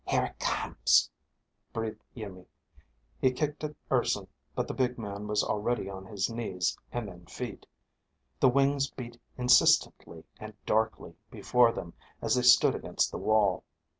"Here 0.07 0.25
it 0.25 0.39
comes," 0.39 1.11
breathed 1.73 2.03
Iimmi. 2.15 2.47
He 3.19 3.31
kicked 3.31 3.63
at 3.63 3.75
Urson, 3.91 4.27
but 4.55 4.67
the 4.67 4.73
big 4.73 4.97
man 4.97 5.27
was 5.27 5.43
already 5.43 5.91
on 5.91 6.07
his 6.07 6.27
knees, 6.27 6.75
and 6.91 7.07
then 7.07 7.27
feet. 7.27 7.67
The 8.39 8.49
wings 8.49 8.89
beat 8.89 9.21
insistently 9.37 10.23
and 10.39 10.55
darkly 10.65 11.13
before 11.29 11.71
them 11.71 11.93
as 12.19 12.33
they 12.33 12.41
stood 12.41 12.73
against 12.73 13.11
the 13.11 13.19
wall. 13.19 13.63